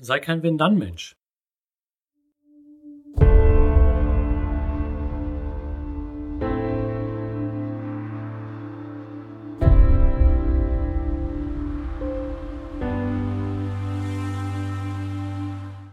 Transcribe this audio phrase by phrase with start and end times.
[0.00, 1.16] Sei kein Wenn-Dann-Mensch.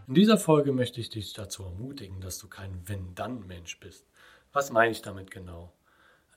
[0.06, 4.06] In dieser Folge möchte ich dich dazu ermutigen, dass du kein Wenn-Dann-Mensch bist.
[4.52, 5.72] Was meine ich damit genau?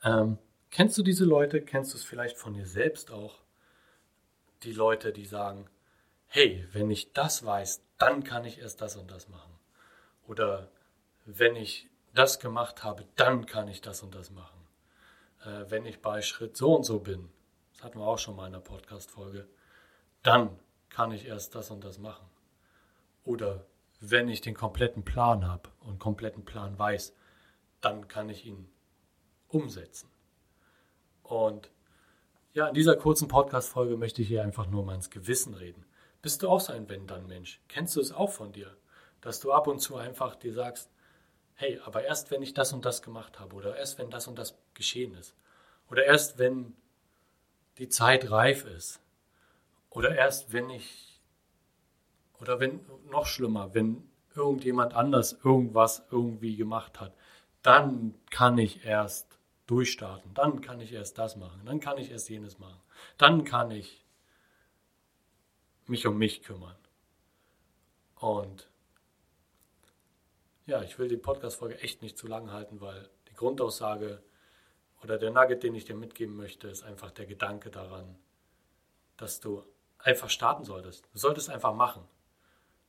[0.03, 0.39] Ähm,
[0.71, 1.61] kennst du diese Leute?
[1.61, 3.43] Kennst du es vielleicht von dir selbst auch?
[4.63, 5.69] Die Leute, die sagen,
[6.29, 9.51] hey, wenn ich das weiß, dann kann ich erst das und das machen.
[10.27, 10.69] Oder
[11.25, 14.59] wenn ich das gemacht habe, dann kann ich das und das machen.
[15.43, 17.29] Äh, wenn ich bei Schritt so und so bin,
[17.73, 19.47] das hatten wir auch schon mal in der Podcast-Folge,
[20.23, 20.57] dann
[20.89, 22.29] kann ich erst das und das machen.
[23.25, 23.65] Oder
[23.99, 27.13] wenn ich den kompletten Plan habe und kompletten Plan weiß,
[27.81, 28.69] dann kann ich ihn
[29.47, 30.09] umsetzen.
[31.23, 31.69] Und
[32.53, 35.85] ja, in dieser kurzen Podcast-Folge möchte ich hier einfach nur mal ins Gewissen reden.
[36.21, 37.61] Bist du auch so ein Wenn-Dann-Mensch?
[37.67, 38.75] Kennst du es auch von dir?
[39.21, 40.89] Dass du ab und zu einfach dir sagst,
[41.59, 44.39] hey, aber erst wenn ich das und das gemacht habe oder erst wenn das und
[44.39, 45.35] das geschehen ist
[45.91, 46.73] oder erst wenn
[47.77, 49.01] die Zeit reif ist
[49.89, 51.19] oder erst wenn ich
[52.39, 52.79] oder wenn
[53.11, 57.13] noch schlimmer, wenn irgendjemand anders irgendwas irgendwie gemacht hat,
[57.61, 62.29] dann kann ich erst durchstarten, dann kann ich erst das machen, dann kann ich erst
[62.29, 62.79] jenes machen,
[63.17, 64.05] dann kann ich
[65.89, 66.75] mich um mich kümmern.
[68.15, 68.69] Und
[70.65, 74.21] ja, ich will die Podcast-Folge echt nicht zu lang halten, weil die Grundaussage
[75.01, 78.17] oder der Nugget, den ich dir mitgeben möchte, ist einfach der Gedanke daran,
[79.17, 79.63] dass du
[79.97, 81.07] einfach starten solltest.
[81.13, 82.03] Du solltest einfach machen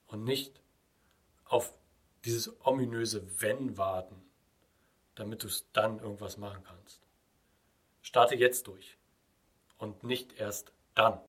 [0.08, 0.60] und nicht
[1.44, 1.72] auf
[2.24, 4.20] dieses ominöse Wenn warten,
[5.14, 7.00] damit du es dann irgendwas machen kannst.
[8.02, 8.98] Starte jetzt durch
[9.78, 11.20] und nicht erst dann.